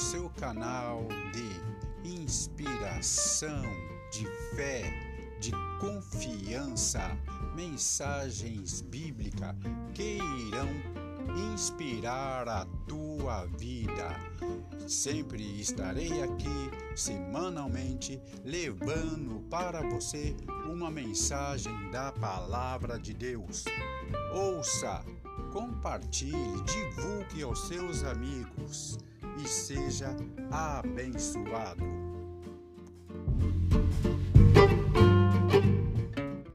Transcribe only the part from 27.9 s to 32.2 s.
amigos seja abençoado.